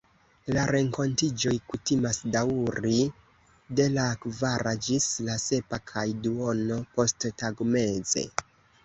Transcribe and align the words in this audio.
La 0.55 0.61
renkontiĝoj 0.75 1.51
kutimas 1.73 2.19
daŭri 2.35 3.01
de 3.81 3.85
la 3.97 4.05
kvara 4.23 4.73
ĝis 4.87 5.11
la 5.29 5.35
sepa 5.45 5.81
kaj 5.93 6.07
duono 6.25 6.79
posttagmeze. 6.97 8.25